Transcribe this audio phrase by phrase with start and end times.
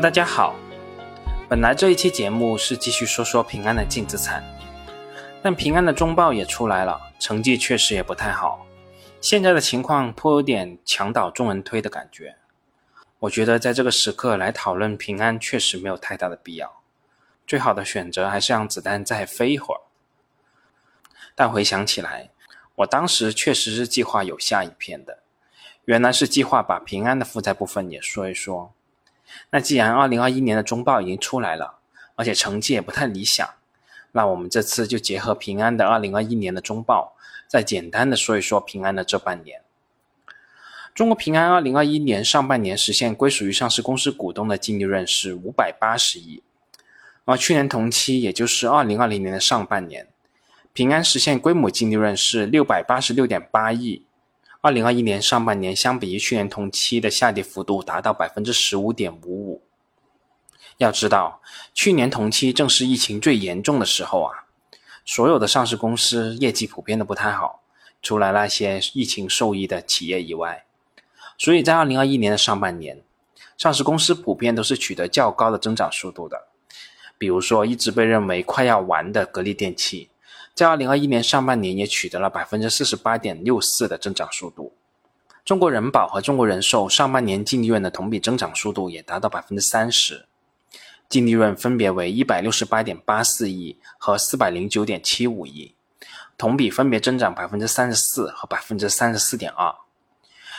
[0.00, 0.54] 大家好。
[1.46, 4.42] 本来这一期节目是继续说说平安的净资产，
[5.42, 8.66] 但平安的中报也出来了，成绩确实也不太好。
[9.20, 12.34] 现在的情况颇有点墙倒众人推的感觉。
[13.18, 16.80] 我觉得在这个时刻来讨论平安，确实没有太大的必要。
[17.46, 19.82] 最好的选择还是让子弹再飞一会儿。
[21.34, 22.30] 但回想起来，
[22.76, 25.18] 我当时确实是计划有下一篇的，
[25.84, 28.72] 原来是计划把平安的负债部分也说一说。
[29.50, 31.78] 那既然二零二一年的中报已经出来了，
[32.14, 33.48] 而且成绩也不太理想，
[34.12, 37.14] 那我们这次就结合平安的二零二一年的中报，
[37.48, 39.62] 再简单的说一说平安的这半年。
[40.94, 46.42] 中国平安二零二一年上半年实现归属于上市公司股东的净利润是五百八十亿，
[47.24, 50.08] 而去年同期，也就是二零二零年的上半年，
[50.72, 54.04] 平安实现规模净利润是六百八十六点八亿。
[54.62, 59.62] 二零二一年上半年相比于去年同期的下跌幅度达到百分之十五点五五。
[60.76, 61.40] 要知道，
[61.72, 64.44] 去年同期正是疫情最严重的时候啊，
[65.06, 67.62] 所有的上市公司业绩普遍的不太好，
[68.02, 70.66] 除了那些疫情受益的企业以外。
[71.38, 73.02] 所以在二零二一年的上半年，
[73.56, 76.48] 上市公司普遍都是取得较高的增长速度的。
[77.16, 80.09] 比如说，一直被认为快要完的格力电器，
[80.60, 84.74] 在二零二一年上半年也取得了百分之四十八点六四的增长速度。
[85.42, 90.26] 中国人保和中国人寿上半年净利润的同比增长速度也达到百分之三十，
[91.08, 95.74] 净利润分别为一百六十八点八四亿和四百零九点七五亿，
[96.36, 99.74] 同比分别增长百分之三十四和百分之三十四点二。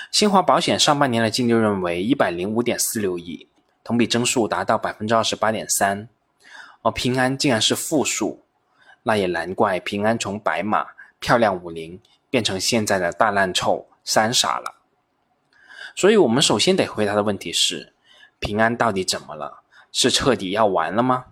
[0.10, 3.48] 新华保险上半年的净利润为一百零五点四六亿，
[3.84, 6.10] 同比增速达到百分之二十八点三，
[6.82, 8.42] 而平安竟然是负数，
[9.04, 10.88] 那也难怪平安从白马
[11.20, 12.00] 漂亮五零
[12.30, 14.75] 变成现在的大烂臭三傻了。
[15.96, 17.94] 所以，我们首先得回答的问题是：
[18.40, 19.64] 平安到底怎么了？
[19.92, 21.25] 是彻底要完了吗？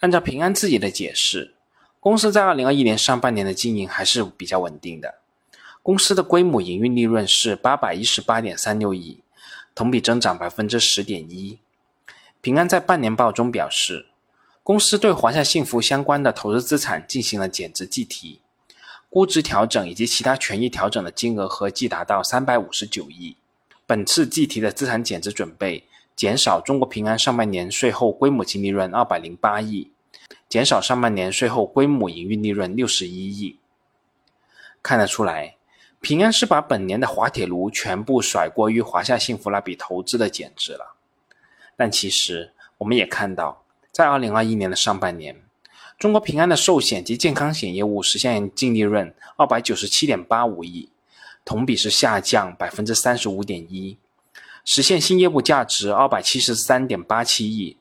[0.00, 1.54] 按照平安自己的解释，
[1.98, 5.16] 公司在二零二一年上半年的经营还是比较稳定的。
[5.82, 9.24] 公司的规模营运利润是八百一十八点三六亿，
[9.74, 11.58] 同比增长百分之十点一。
[12.40, 14.06] 平安在半年报中表示，
[14.62, 18.40] 公司对华夏幸福相关的投资资产进行了减值计提，
[19.10, 23.36] 估值调整以及其他权益调整的金额合计达到三百五十九亿。
[23.86, 25.84] 本次计提的资产减值准备
[26.14, 29.90] 减少中国平安上半年税后规模净利润二百零八亿，
[30.48, 33.58] 减少上半年税后规模营运利润六十一亿。
[34.82, 35.56] 看得出来。
[36.00, 40.96] 平安是把本年的滑铁卢全部甩锅于华夏幸福那笔投资的减值了，
[41.76, 43.61] 但其实我们也看到，
[43.92, 45.36] 在二零二一年的上半年，
[45.98, 50.88] 中国平安的寿险及健康险业务实现净利润二百九十七点八五亿，
[51.44, 53.98] 同比是下降百分之三十五点一，
[54.64, 57.76] 实现新业务价值二百七十三点八七亿，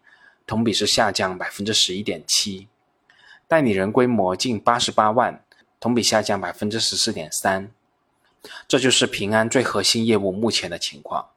[0.45, 2.67] 同比是下降百分之十一点七，
[3.47, 5.41] 代理人规模近八十八万，
[5.79, 7.71] 同比下降百分之十四点三。
[8.67, 11.29] 这就是平安最核心业务目前的情况，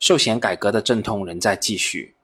[0.00, 2.16] 寿险改革的阵痛仍在继续。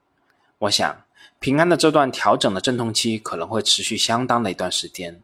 [0.58, 1.04] 我想，
[1.38, 5.22] 平安的这段调整的阵痛期可能会持续相当的一段时间。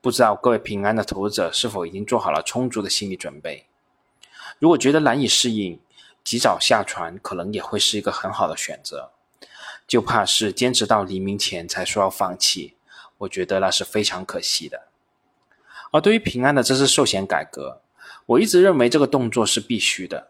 [0.00, 3.66] 不知道各位平安的投资者是否已经做好了充足的心理准备？
[4.58, 5.78] 如果觉得难以适应，
[6.22, 9.10] 及早下船可能也会是一个很好的选择。
[9.86, 12.76] 就怕是坚持到黎明前才说要放弃，
[13.18, 14.88] 我觉得那是非常可惜的。
[15.90, 17.82] 而对于平安的这次寿险改革，
[18.26, 20.28] 我一直认为这个动作是必须的，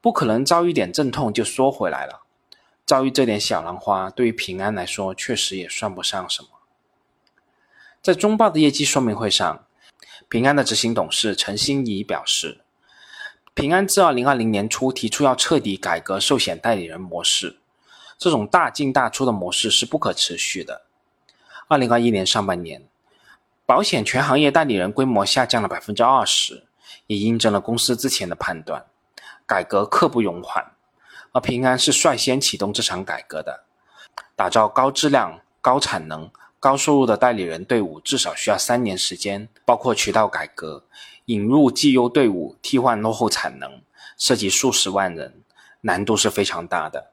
[0.00, 2.21] 不可能遭遇点阵痛就缩回来了。
[2.84, 6.48] 遭遇这点小浪花，对于平安来说确实也算不上什么。
[8.02, 9.64] 在中报的业绩说明会上，
[10.28, 12.60] 平安的执行董事陈欣怡表示，
[13.54, 17.58] 平安自二零二零年初提出要彻底改革寿险代理人模式，
[18.18, 20.82] 这种大进大出的模式是不可持续的。
[21.68, 22.86] 二零二一年上半年，
[23.64, 26.66] 保险全行业代理人规模下降了百分之二十。
[27.06, 28.86] 也印证了公司之前的判断，
[29.44, 30.71] 改革刻不容缓，
[31.32, 33.64] 而平安是率先启动这场改革的。
[34.36, 36.30] 打造高质量、高产能、
[36.60, 40.84] 高收入的代理人队伍，至少需要三年时间，包括渠道改革、
[41.26, 43.82] 引入绩优队伍、替换落后产能，
[44.16, 45.42] 涉及数十万人，
[45.82, 47.10] 难度是非常大的。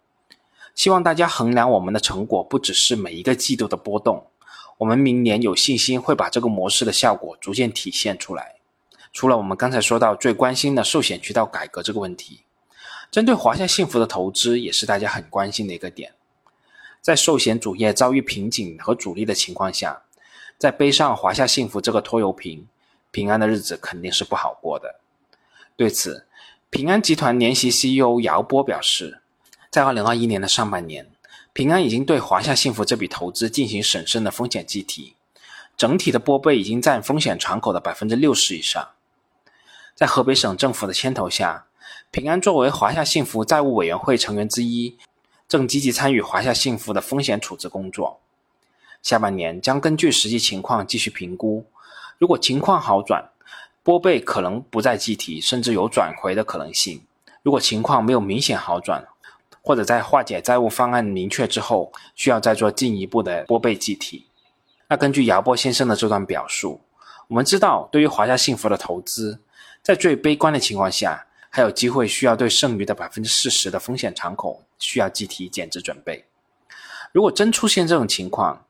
[0.76, 4.28] 希望大家衡量我们的成果，不只是每一个季度的波动，
[4.78, 8.56] 我们明年有信心会把这个模式的效果逐渐体现出来。
[9.12, 12.44] 除了我们刚才说到最关心的寿险渠道改革这个问题，
[13.12, 16.14] 针对华夏幸福的投资也是大家很关心的一个点。
[17.02, 20.04] 在寿险主业遭遇瓶颈和阻力的情况下，
[20.58, 22.68] 再背上华夏幸福这个拖油瓶，
[23.10, 25.00] 平安的日子肯定是不好过的。
[25.76, 26.28] 对此，
[26.70, 29.22] 平安集团联席 CEO 姚波表示，
[29.72, 31.10] 在二零二一年的上半年，
[31.54, 35.16] 平安已经对华夏幸福这笔投资进行审慎的风险计提，
[35.78, 38.90] 整体的拨备已经占风险敞口的百分之六十以上。
[39.96, 41.66] 在河北省政府的牵头下，
[42.12, 44.98] 平安作为华夏幸福债务委员会成员之一，
[45.48, 48.20] 正积极参与华夏幸福的风险处置工作。
[49.02, 51.66] 下半年将根据实际情况继续评估，
[52.18, 53.30] 如果情况好转，
[53.84, 57.00] 拨备可能不再计提，甚至有转回的可能性；
[57.42, 59.08] 如果情况没有明显好转，
[59.62, 64.26] 或者在化解债务方案明确之后，需要再做进一步的拨备计提。
[64.88, 66.82] 那根据姚波先生的这段表述，
[67.28, 69.40] 我们知道，对于华夏幸福的投资，
[69.82, 76.26] 在最悲观的情况下，还有机会需要对剩余的百分之四十的风险敞口需要计提减值准备。
[77.12, 78.66] 如果真出现这种情况，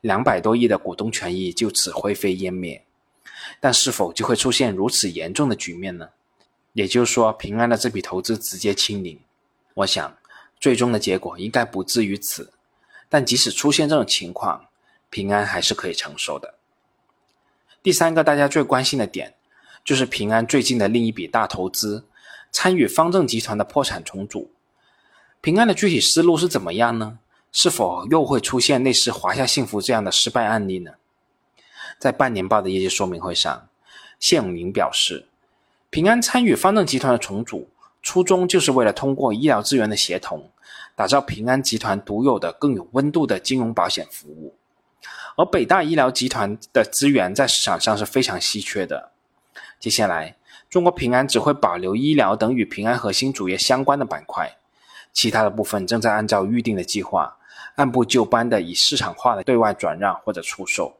[0.00, 2.84] 两百多亿的股东权益就此灰飞烟灭。
[3.58, 6.10] 但是否就会出现如此严重的局面呢？
[6.72, 9.18] 也就是说，平安的这笔投资直接清零？
[9.74, 10.16] 我想。
[10.60, 12.52] 最终的结果应该不至于此，
[13.08, 14.66] 但即使出现这种情况，
[15.08, 16.56] 平安还是可以承受的。
[17.82, 19.32] 第三个大家最关心的点，
[19.82, 22.04] 就是平安最近的另一笔大投资——
[22.50, 24.50] 参与方正集团的破产重组。
[25.40, 27.18] 平安的具体思路是怎么样呢？
[27.52, 30.92] 是否又会出现类似华夏幸福这样的失败案例呢？
[31.98, 33.68] 在半年报的业绩说明会上，
[34.18, 35.26] 谢永明表示，
[35.90, 37.68] 平安参与方正集团的重组。
[38.02, 40.50] 初衷就是为了通过医疗资源的协同，
[40.94, 44.54] 打造平安集团独有的、更有温度的金融保险服务。
[45.36, 49.10] 而北大医疗集团的资源在市场上是非常稀缺的。
[49.78, 50.36] 接下来，
[50.70, 54.56] 中国平安只会保留医疗等与平安核心主业相关的板块，
[55.12, 57.36] 其他的部分正在按照预定的计划，
[57.74, 60.96] 按部就班的以市场化的对外转让或者出售。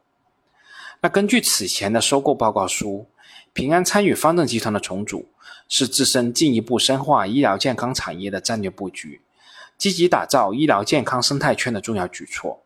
[1.01, 3.07] 那根据此前的收购报告书，
[3.53, 5.27] 平安参与方正集团的重组。
[5.73, 9.21] 是自身进一步深化医疗健康产业的战略布局，
[9.79, 12.61] 积极打造医疗健康生态圈的重要举措。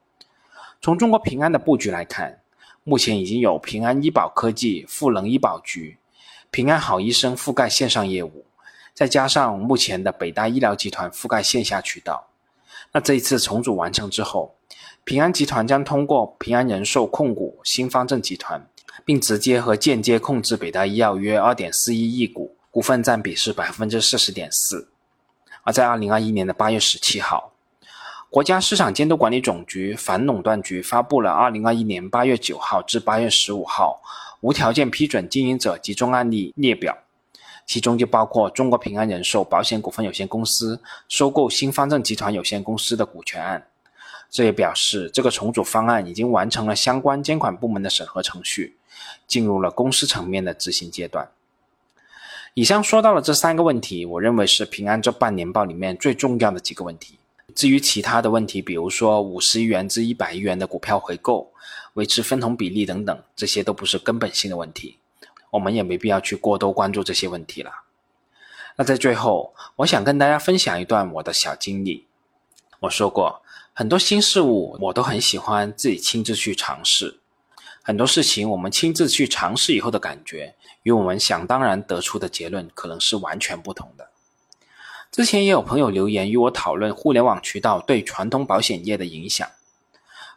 [0.80, 2.40] 从中国平安的布局来看，
[2.82, 5.98] 目前已经有平安医保科技、赋能医保局、
[6.54, 8.46] 平安好医生覆盖线上业务，
[8.94, 12.28] 再加上目前的北大医疗集团覆盖线下渠道。
[12.92, 14.54] 那这一次重组完成之后，
[15.02, 18.64] 平安集团将通过平安人寿控股新方正集团，
[19.04, 22.56] 并直接和间接控制北大医药约二点四一亿股。
[22.70, 24.88] 股份占比是百分之四十点四，
[25.64, 27.50] 而在二零二一年的八月十七号，
[28.30, 34.00] 国家市场监督管理总局反垄断局发布了二零二一年八月九号至八月十五号
[34.44, 36.94] 无条件批准经营者集中案例列表，
[37.64, 43.66] 其中就包括中国平安人寿保险股份有限公司收购新方正集团有限公司的股权案。
[44.28, 48.76] 这也表示，这个重组方案已经完成了相关监管部门的审核程序，
[49.26, 51.26] 进入了公司层面的执行阶段。
[52.52, 57.18] 以上说到了这三个问题，我认为是平安这半年报里面最重要的几个问题。
[57.54, 61.52] 至于其他的问题，比如说五十亿元至一百亿元的股票回购、
[61.94, 64.98] 维持分红比例等等，这些都不是根本性的问题，
[65.50, 67.70] 我们也没必要去过多关注这些问题了。
[68.76, 72.06] 那在最后，我想跟大家分享一段我的小经历。
[72.80, 73.42] 我说过，
[73.72, 77.20] 很多新事物我都很喜欢自己亲自去尝试。
[77.82, 84.10] 很多事情我们亲自去尝试以后的感觉，与我们想当然得出的结论可能是完全不同的。
[85.14, 89.48] 之前也有朋友留言与我讨论互联网渠道对传统保险业的影响，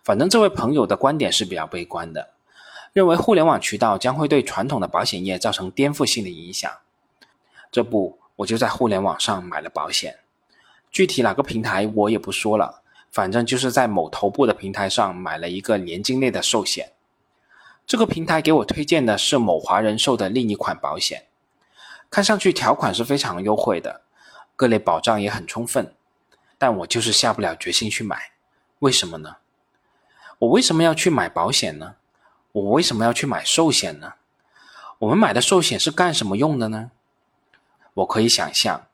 [0.04, 2.30] 反正这位朋友的观点是比较悲观的，
[2.94, 6.72] 认为互联网渠道将会对传统的保险业造成颠覆性的影响。
[7.72, 10.20] 这不，我就在互联网上买了保险，
[10.92, 16.92] 具体哪个平台我也不说了，反正就是在某头部的平台上买了一个年金类的寿险。
[17.88, 21.26] 这个平台给我推荐的是某华人寿的另一款保险，
[22.12, 24.02] 看上去条款是非常优惠的，
[24.58, 25.94] 各类保障也很充分，
[26.58, 28.32] 但我就是下不了决心去买，
[28.80, 29.38] 为什么呢？
[30.40, 31.96] 我为什么要去买保险呢？
[32.52, 34.16] 我为什么要去买寿险呢？
[34.98, 36.90] 我们买的寿险是干什么用的呢？
[37.94, 38.88] 我可以想象，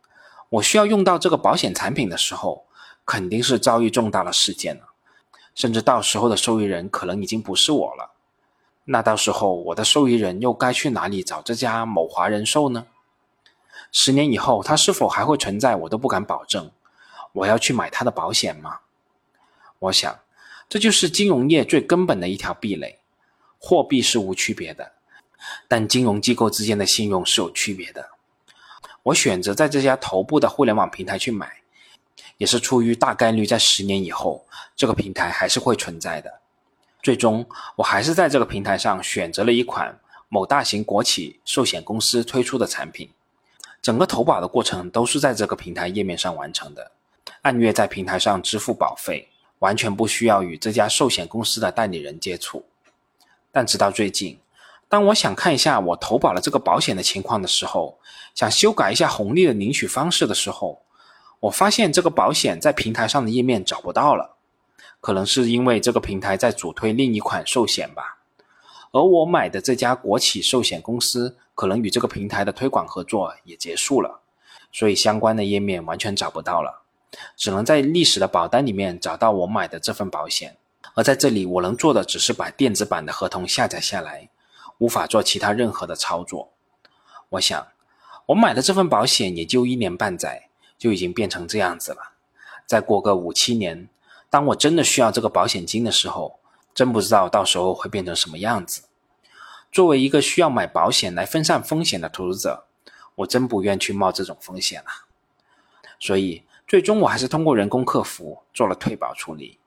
[0.50, 2.66] 我需要用到这个保险产品的时候，
[3.06, 4.90] 肯定是遭遇重大的事件了，
[5.56, 8.12] 甚至到时候的受益人可能已经不是我了。
[8.84, 12.86] 那到时候我的受益人又该去哪里找这家某华人寿呢？
[13.94, 16.70] 十年以后它是否还会存在，我都不敢保证。
[17.32, 18.80] 我要去买它的保险吗？
[19.80, 20.20] 我想，
[20.68, 23.00] 这就是金融业最根本的一条壁垒。
[23.60, 24.94] 货币是无区别的，
[25.68, 28.10] 但金融机构之间的信用是有区别的。
[29.04, 31.62] 我选择在这家头部的互联网平台去买，
[32.38, 34.46] 也是出于大概率在十年以后，
[34.76, 36.42] 这个平台还是会存在的。
[37.02, 37.46] 最终，
[37.76, 43.10] 我还是在这个平台上选择了一款某大型国企寿险公司推出的产品，
[43.84, 46.92] 整个投保的过程都是在这个平台页面上完成的。
[47.42, 49.28] 按月在平台上支付保费，
[49.60, 52.64] 完全不需要与这家寿险公司的代理人接触。
[53.52, 54.40] 但直到最近，
[54.88, 58.00] 当我想看一下我投保了这个保险的情况的时候，
[58.34, 60.82] 想修改一下红利的领取方式的时候，
[61.42, 64.38] 我发现这个保险在平台上的页面找不到了。
[65.02, 68.20] 可能是因为这个平台在主推另一款寿险吧，
[68.94, 74.22] 而我买的这家国企寿险公司可能与这个平台的推广合作也结束了，
[74.72, 76.84] 所以相关的页面完全找不到了，
[77.36, 80.58] 只能在历史的保单里面找到我买的这份保险。
[80.96, 84.30] 而在这里，我能做的只是把电子版的合同下载下来，
[84.78, 86.52] 无法做其他任何的操作。
[87.30, 87.68] 我想，
[88.28, 92.14] 我买的这份保险也就一年半载，就已经变成这样子了。
[92.66, 93.90] 再过个五七年。
[94.30, 96.40] 当我真的需要这个保险金的时候，
[96.74, 98.86] 真不知道到时候会变成什么样子。
[99.74, 102.66] 作为一个需要买保险来分散风险的投资者，
[103.16, 105.10] 我真不愿去冒这种风险啊。
[106.00, 109.58] 所以最终我还是通过人工客服做了退保处理，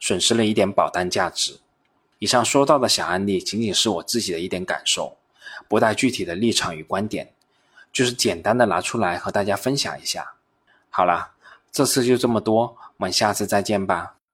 [0.00, 1.60] 损失了一点保单价值。
[2.18, 5.16] 以上说到的小案例仅仅是我自己的一点感受，
[5.68, 7.32] 不带具体的立场与观点，
[7.92, 10.32] 就是简单的拿出来和大家分享一下。
[10.90, 11.34] 好了，
[11.70, 12.76] 这次就这么多。
[12.96, 14.16] 我们下次再见吧。